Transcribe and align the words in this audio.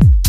you 0.00 0.21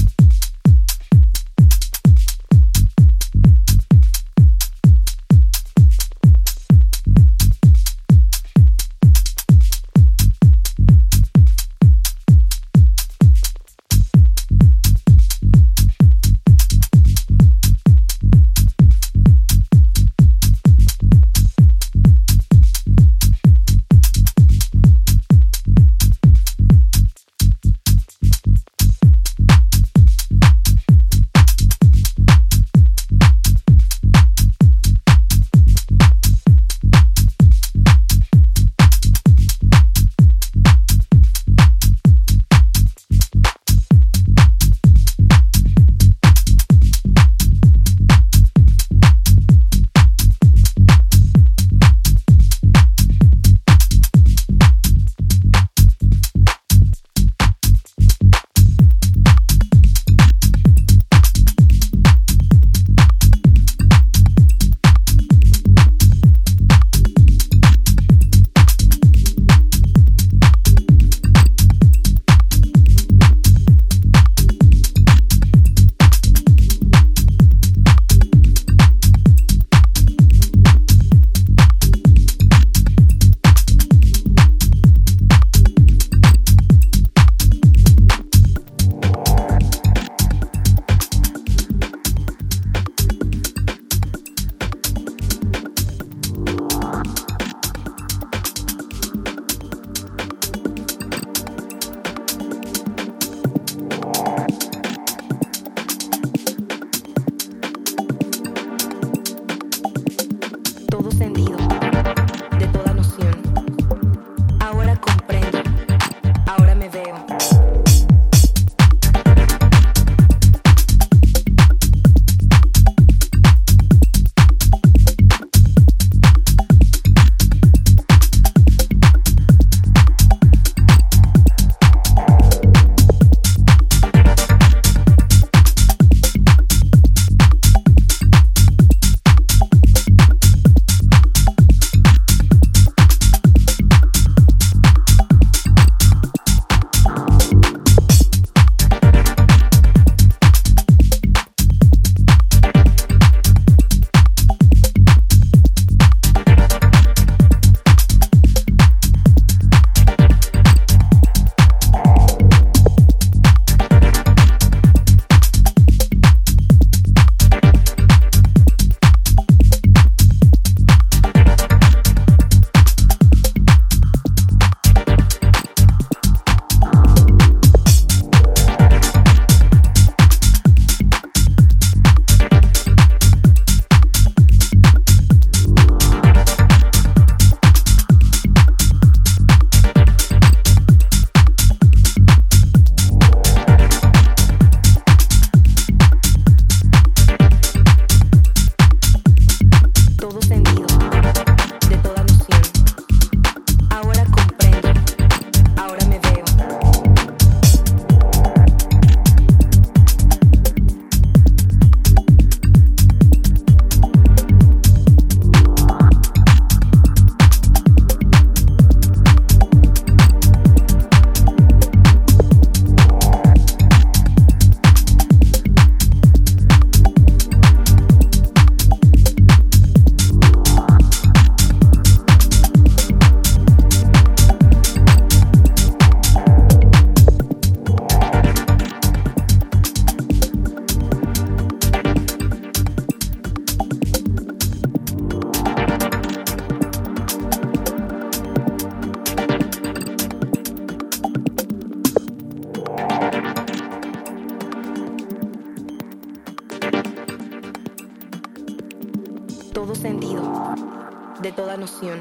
de 260.04 261.54
toda 261.56 261.78
noción. 261.78 262.20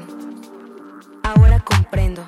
Ahora 1.21 1.59
comprendo. 1.59 2.23